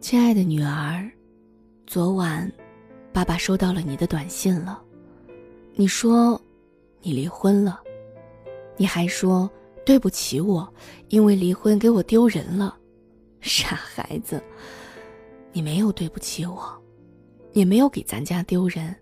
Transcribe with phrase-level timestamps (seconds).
[0.00, 1.10] 亲爱的女儿，
[1.84, 2.50] 昨晚，
[3.12, 4.80] 爸爸收到了你的短信了。
[5.74, 6.40] 你说，
[7.02, 7.80] 你离婚了，
[8.76, 9.50] 你还说
[9.84, 10.72] 对不起我，
[11.08, 12.76] 因为离婚给我丢人了。
[13.40, 14.40] 傻孩子，
[15.52, 16.80] 你没有对不起我，
[17.52, 18.94] 也没有给咱家丢人。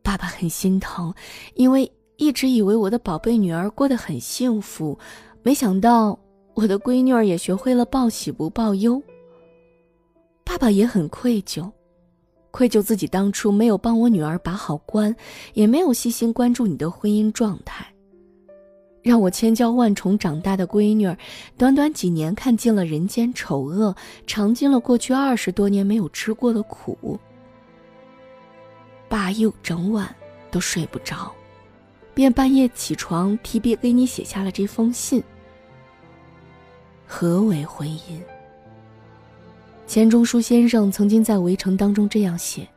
[0.00, 1.12] 爸爸很心疼，
[1.54, 4.96] 因为一直以为我的宝贝女儿过得很幸福，
[5.42, 6.16] 没想到
[6.54, 9.02] 我的闺女儿也学会了报喜不报忧。
[10.58, 11.70] 爸也很愧疚，
[12.50, 15.14] 愧疚自己当初没有帮我女儿把好关，
[15.54, 17.86] 也没有细心关注你的婚姻状态。
[19.00, 21.16] 让我千娇万宠长大的闺女，
[21.56, 23.94] 短短几年看尽了人间丑恶，
[24.26, 27.18] 尝尽了过去二十多年没有吃过的苦。
[29.08, 30.14] 爸又整晚
[30.50, 31.32] 都睡不着，
[32.12, 35.22] 便半夜起床提笔给你写下了这封信。
[37.06, 38.20] 何为婚姻？
[39.88, 42.68] 钱钟书先生曾经在《围城》当中这样写：“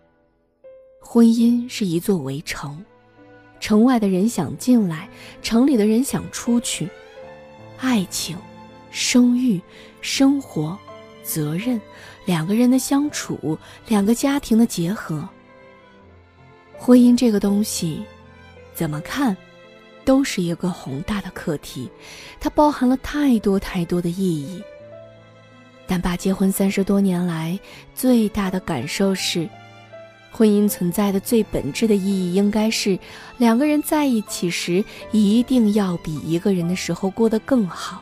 [1.04, 2.82] 婚姻是一座围城，
[3.60, 5.10] 城外的人想进来，
[5.42, 6.88] 城里的人想出去。
[7.78, 8.38] 爱情、
[8.92, 9.60] 生育、
[10.00, 10.80] 生活、
[11.22, 11.80] 责任，
[12.24, 13.60] 两个人的相处，
[13.90, 15.28] 两个家庭的结合。
[16.78, 18.02] 婚姻这个东西，
[18.74, 19.36] 怎么看，
[20.06, 21.90] 都是一个宏大的课题，
[22.40, 24.64] 它包含了太多太多的意义。”
[25.92, 27.60] 但爸结婚三十多年来，
[27.94, 29.46] 最大的感受是，
[30.32, 32.98] 婚姻存在的最本质的意义，应该是
[33.38, 34.82] 两个人在一起时，
[35.12, 38.02] 一定要比一个人的时候过得更好。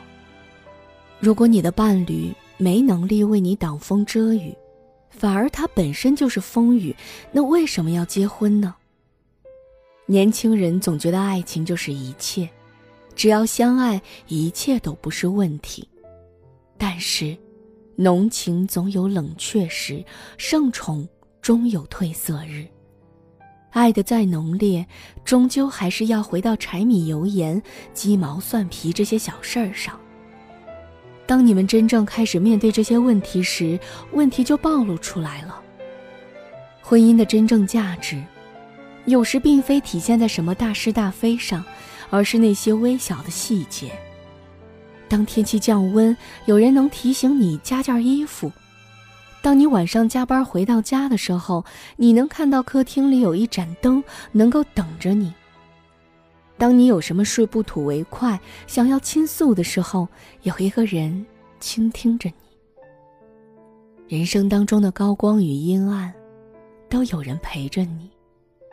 [1.18, 4.56] 如果你的伴侣没能力为你挡风遮雨，
[5.08, 6.94] 反而他本身就是风雨，
[7.32, 8.72] 那为什么要结婚呢？
[10.06, 12.48] 年轻人总觉得爱情就是一切，
[13.16, 15.88] 只要相爱，一切都不是问题。
[16.78, 17.36] 但是。
[18.00, 20.02] 浓情总有冷却时，
[20.38, 21.06] 盛宠
[21.42, 22.66] 终有褪色日。
[23.72, 24.86] 爱的再浓烈，
[25.22, 27.62] 终究还是要回到柴米油盐、
[27.92, 30.00] 鸡毛蒜皮这些小事儿上。
[31.26, 33.78] 当你们真正开始面对这些问题时，
[34.12, 35.60] 问题就暴露出来了。
[36.80, 38.18] 婚姻的真正价值，
[39.04, 41.62] 有时并非体现在什么大是大非上，
[42.08, 43.92] 而是那些微小的细节。
[45.10, 48.48] 当天气降温，有人能提醒你加件衣服；
[49.42, 51.64] 当你晚上加班回到家的时候，
[51.96, 55.32] 你能看到客厅里有一盏灯能够等着你；
[56.56, 58.38] 当你有什么事不吐为快，
[58.68, 60.06] 想要倾诉的时候，
[60.42, 61.26] 有一个人
[61.58, 64.16] 倾听着你。
[64.16, 66.14] 人生当中的高光与阴暗，
[66.88, 68.08] 都有人陪着你，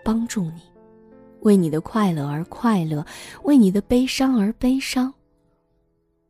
[0.04, 0.62] 帮助你，
[1.40, 3.04] 为你的快乐而快乐，
[3.42, 5.12] 为你的悲伤而悲伤。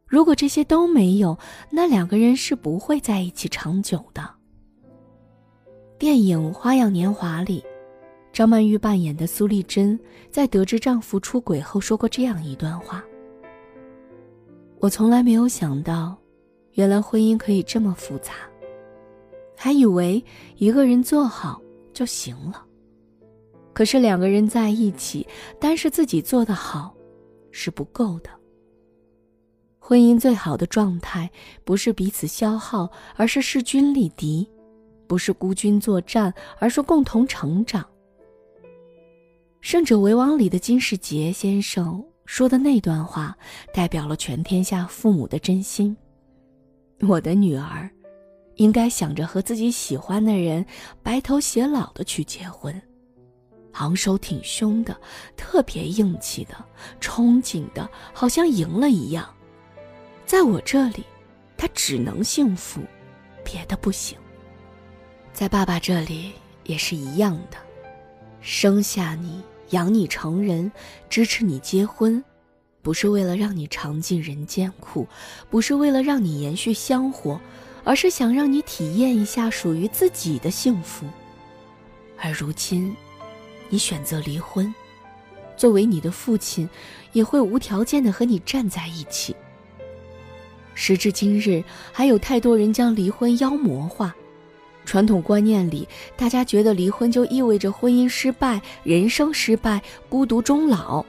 [0.08, 1.38] 如果这些都没有，
[1.70, 4.28] 那两个人是不会在一起长久的。
[6.00, 7.62] 电影《花样年华》里，
[8.32, 10.00] 张曼玉扮演的苏丽珍
[10.32, 13.04] 在得知丈夫出轨后说过这样一段话
[14.80, 16.16] ：“我从来没有想到，
[16.74, 18.32] 原来婚姻可以这么复杂，
[19.58, 20.24] 还以为
[20.56, 22.64] 一个人做好就行了。
[23.74, 25.28] 可是两个人在一起，
[25.60, 26.96] 单是自己做得好，
[27.52, 28.30] 是不够的。”
[29.88, 31.32] 婚姻最好的状态，
[31.64, 34.46] 不是彼此消耗，而是势均力敌；
[35.08, 37.82] 不是孤军作战，而是共同成长。
[39.62, 43.38] 《胜者为王》里的金世杰先生说的那段话，
[43.74, 45.96] 代表了全天下父母的真心。
[47.00, 47.90] 我的女儿，
[48.56, 50.66] 应该想着和自己喜欢的人
[51.02, 52.82] 白头偕老的去结婚，
[53.76, 55.00] 昂首挺胸的，
[55.38, 56.54] 特别硬气的，
[57.00, 59.26] 憧憬的，好像赢了一样。
[60.28, 61.06] 在我这里，
[61.56, 62.82] 他只能幸福，
[63.46, 64.18] 别的不行。
[65.32, 66.34] 在爸爸这里
[66.66, 67.56] 也是一样的，
[68.42, 70.70] 生下你，养你成人，
[71.10, 72.22] 支持你结婚，
[72.82, 75.08] 不是为了让你尝尽人间苦，
[75.50, 77.40] 不是为了让你延续香火，
[77.86, 81.08] 而是想让你体验一下属于自己的幸福。
[82.20, 82.94] 而如今，
[83.70, 84.76] 你选择离婚，
[85.56, 86.70] 作为你的父亲，
[87.14, 89.34] 也会无条件的和你站在一起。
[90.80, 94.16] 时至今日，还有太多人将离婚妖魔化。
[94.86, 101.04] 传统观念里，大家觉得离婚就意味着婚姻失败、人生失败、孤独终老。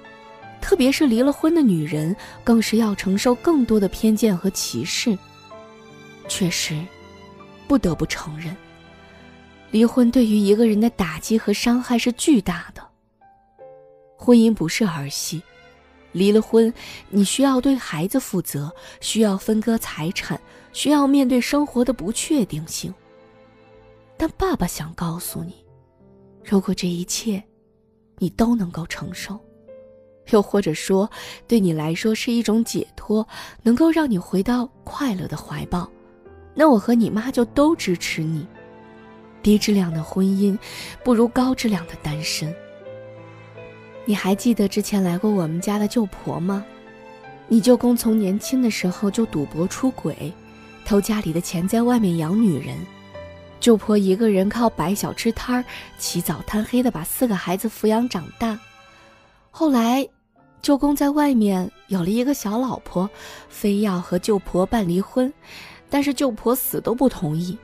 [0.58, 5.16] 特别是离了婚的女人，更是要承受更多的偏见和歧视。
[6.28, 6.82] 确实，
[7.68, 8.56] 不得不承认，
[9.70, 12.82] 离婚对于一个人的打击和伤害是巨大的。
[14.16, 15.42] 婚姻不是儿戏。
[16.12, 16.72] 离了婚，
[17.10, 20.40] 你需要对孩子负责，需要分割财产，
[20.72, 22.93] 需要面对生活的不确定性。
[24.16, 25.64] 但爸爸想告诉你，
[26.44, 27.43] 如果这一切，
[28.19, 29.38] 你都能够承受，
[30.31, 31.08] 又或者说，
[31.46, 33.26] 对你来说是一种解脱，
[33.62, 35.88] 能够让你回到快乐的怀抱，
[36.54, 38.46] 那我和你妈就都支持你。
[39.40, 40.58] 低质量的婚姻，
[41.04, 42.52] 不如高质量的单身。
[44.08, 46.64] 你还记得之前来过我们家的舅婆吗？
[47.46, 50.32] 你舅公从年轻的时候就赌博出轨，
[50.82, 52.75] 偷家里的钱在外面养女人，
[53.60, 55.64] 舅婆一个人靠摆小吃摊儿，
[55.99, 58.58] 起早贪黑的把四个孩子抚养长大。
[59.50, 60.08] 后来，
[60.62, 63.11] 舅公在外面有了一个小老婆，
[63.50, 65.31] 非要和舅婆办离婚，
[65.90, 67.58] 但是舅婆死都不同意，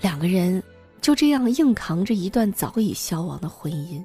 [0.00, 0.62] 两个人
[1.00, 4.00] 就这样硬扛着一段早已消亡的婚姻，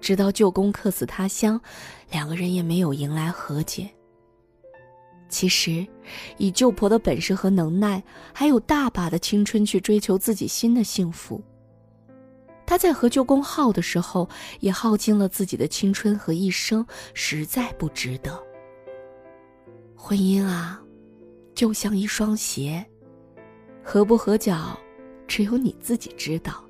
[0.00, 1.60] 直到舅公客死他乡，
[2.10, 3.90] 两个人也没有迎来和解。
[5.28, 5.84] 其实，
[6.36, 8.02] 以舅婆的本事和能耐，
[8.32, 11.42] 还有大把的青春去追求自己新的幸福。
[12.64, 14.28] 她在和舅公耗的时候，
[14.60, 18.40] 也耗尽了自己的青春和一生，实在不值得。
[19.96, 20.80] 婚姻啊，
[21.54, 22.84] 就像一双鞋，
[23.82, 24.78] 合不合脚，
[25.26, 26.65] 只有你自己知道。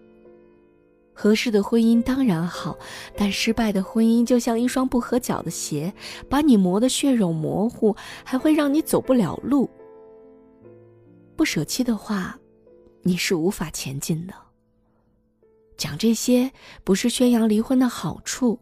[1.18, 2.76] 合适的婚姻当然好，
[3.16, 5.90] 但失败的婚姻就像一双不合脚的鞋，
[6.28, 9.68] 把你磨得血肉模糊，还会让你走不了路。
[11.34, 12.38] 不舍弃的话，
[13.02, 14.34] 你是无法前进的。
[15.78, 16.50] 讲这些
[16.84, 18.58] 不是宣扬离婚的好处，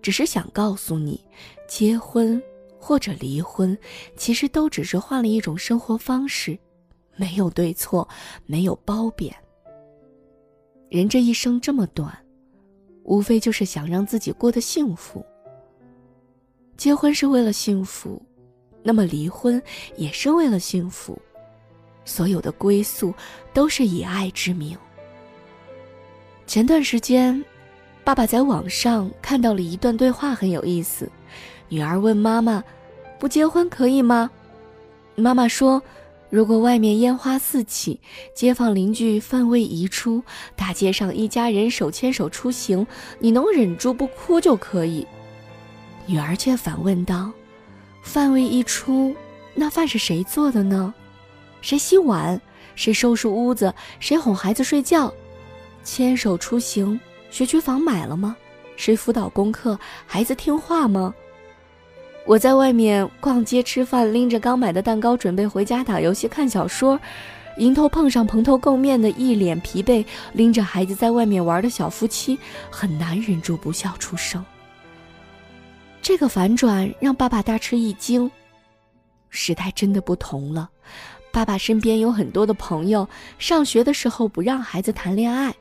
[0.00, 1.22] 只是想告诉你，
[1.68, 2.42] 结婚
[2.80, 3.76] 或者离婚，
[4.16, 6.58] 其实都只是换了一种生活方式，
[7.16, 8.08] 没有对错，
[8.46, 9.34] 没有褒贬。
[10.94, 12.16] 人这一生这么短，
[13.02, 15.26] 无非就是想让自己过得幸福。
[16.76, 18.24] 结婚是为了幸福，
[18.80, 19.60] 那么离婚
[19.96, 21.20] 也是为了幸福。
[22.04, 23.12] 所有的归宿
[23.52, 24.78] 都是以爱之名。
[26.46, 27.44] 前段时间，
[28.04, 31.10] 爸爸在网上看到了一段对话，很有意思。
[31.68, 32.62] 女儿问妈妈
[33.18, 34.30] ：“不结婚可以吗？”
[35.16, 35.82] 妈妈说。
[36.34, 38.00] 如果外面烟花四起，
[38.34, 40.20] 街坊邻居饭味一出，
[40.56, 42.84] 大街上一家人手牵手出行，
[43.20, 45.06] 你能忍住不哭就可以。
[46.06, 47.30] 女儿却反问道
[48.02, 49.14] ：“饭味一出，
[49.54, 50.92] 那饭是谁做的呢？
[51.60, 52.40] 谁洗碗？
[52.74, 53.72] 谁收拾屋子？
[54.00, 55.14] 谁哄孩子睡觉？
[55.84, 56.98] 牵手出行，
[57.30, 58.34] 学区房买了吗？
[58.74, 59.78] 谁辅导功课？
[60.04, 61.14] 孩子听话吗？”
[62.26, 66.98] 我在外面逛街吃饭，拎着刚买的蛋糕，准备回家打游戏看小说，
[67.58, 72.38] 迎头碰上蓬头垢面的一脸疲惫，拎着孩子在外面玩的小夫妻，
[72.70, 74.42] 很难忍住不笑出声。
[76.00, 78.30] 这个反转让爸爸大吃一惊。
[79.28, 80.70] 时代真的不同了，
[81.30, 83.06] 爸爸身边有很多的朋友，
[83.38, 85.54] 上学的时候不让孩子谈恋爱。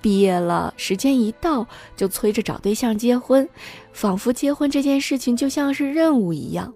[0.00, 1.66] 毕业了，时间一到
[1.96, 3.48] 就催着找对象结婚，
[3.92, 6.72] 仿佛结婚这件事情就像是任务一样，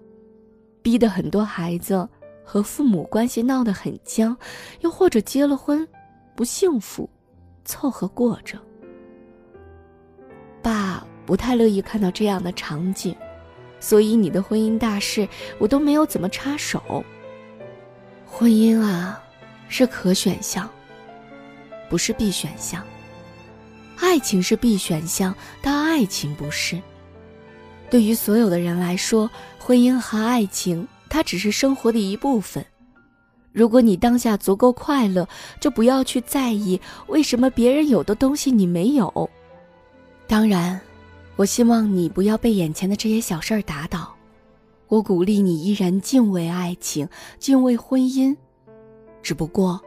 [0.81, 2.07] 逼得很多孩子
[2.43, 4.35] 和父母关系闹得很僵，
[4.81, 5.87] 又或者结了婚
[6.35, 7.09] 不幸福，
[7.63, 8.59] 凑合过着。
[10.61, 13.15] 爸不太乐意看到这样的场景，
[13.79, 15.27] 所以你的婚姻大事
[15.59, 17.03] 我都没有怎么插手。
[18.25, 19.21] 婚姻啊，
[19.69, 20.69] 是可选项，
[21.89, 22.83] 不是必选项。
[23.97, 26.81] 爱情是必选项，但爱情不是。
[27.89, 32.65] 对于所有的人来说，婚姻和爱情它只是生活的一部分。
[33.51, 35.27] 如果你当下足够快乐，
[35.59, 39.29] 就不要去在意为什么别人有的东西你没有。
[40.27, 40.79] 当然，
[41.35, 44.13] 我希望你不要被眼前的这些小事儿打倒。
[44.87, 47.07] 我鼓励你依然敬畏爱情，
[47.37, 48.35] 敬畏婚姻。
[49.21, 49.79] 只不过。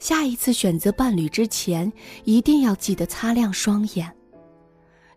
[0.00, 1.92] 下一次选择伴侣之前，
[2.24, 4.10] 一定要记得擦亮双眼。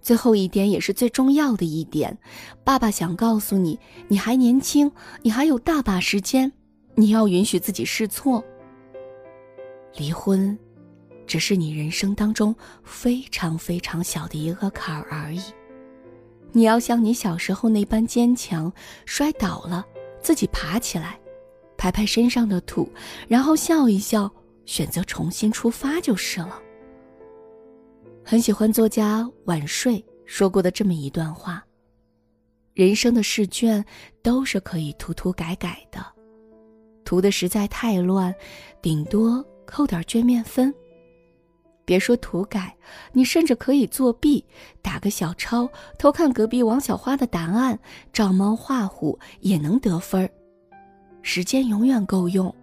[0.01, 2.15] 最后一点也是最重要的一点，
[2.65, 6.51] 爸爸想告诉你：你还年轻，你还有大把时间，
[6.95, 8.43] 你要允许自己试错。
[9.95, 10.57] 离婚，
[11.25, 15.41] 只是你人生当中非常非常小的一个坎儿而已。
[16.51, 18.71] 你要像你小时候那般坚强，
[19.05, 19.85] 摔倒了
[20.21, 21.17] 自己爬起来，
[21.77, 22.89] 拍拍身上的土，
[23.29, 24.29] 然后笑一笑。
[24.65, 26.59] 选择重新出发就是了。
[28.23, 31.63] 很喜欢作家晚睡说过的这么一段话：
[32.73, 33.83] 人生的试卷
[34.21, 36.03] 都是可以涂涂改改的，
[37.03, 38.33] 涂的实在太乱，
[38.81, 40.73] 顶多扣点卷面分。
[41.85, 42.73] 别说涂改，
[43.11, 44.45] 你甚至可以作弊，
[44.81, 47.77] 打个小抄，偷看隔壁王小花的答案，
[48.13, 50.29] 照猫画虎也能得分儿。
[51.21, 52.55] 时间永远够用。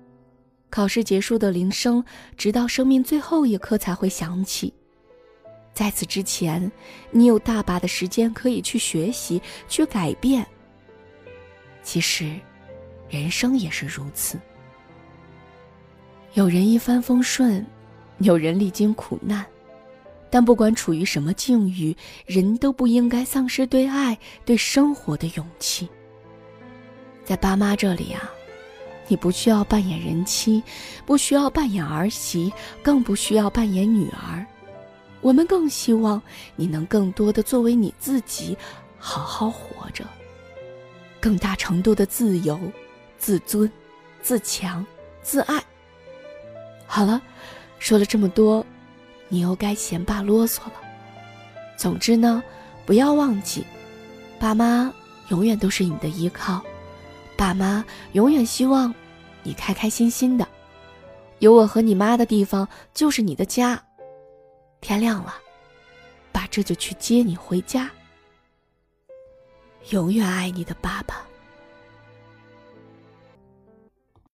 [0.71, 2.03] 考试结束的铃声，
[2.37, 4.73] 直到生命最后一刻才会响起。
[5.75, 6.71] 在此之前，
[7.11, 10.47] 你有大把的时间可以去学习、去改变。
[11.83, 12.39] 其实，
[13.09, 14.39] 人生也是如此。
[16.35, 17.67] 有人一帆风顺，
[18.19, 19.45] 有人历经苦难，
[20.31, 21.97] 但不管处于什么境遇，
[22.27, 25.89] 人都不应该丧失对爱、对生活的勇气。
[27.25, 28.31] 在爸妈这里啊。
[29.11, 30.63] 你不需要扮演人妻，
[31.05, 34.47] 不需要扮演儿媳，更不需要扮演女儿。
[35.21, 36.23] 我们更希望
[36.55, 38.57] 你能更多的作为你自己，
[38.99, 40.05] 好好活着，
[41.19, 42.57] 更大程度的自由、
[43.19, 43.69] 自尊、
[44.23, 44.87] 自强、
[45.23, 45.61] 自爱。
[46.87, 47.21] 好了，
[47.81, 48.65] 说了这么多，
[49.29, 50.75] 你又该嫌爸啰嗦了。
[51.77, 52.41] 总之呢，
[52.87, 53.65] 不要忘记，
[54.39, 54.95] 爸妈
[55.31, 56.63] 永远都是你的依靠。
[57.37, 58.95] 爸妈永远希望
[59.43, 60.47] 你开开心心的，
[61.39, 63.83] 有我和你妈的地方就是你的家。
[64.81, 65.35] 天亮了，
[66.33, 67.91] 爸这就去接你回家。
[69.91, 71.30] 永远爱你的爸爸。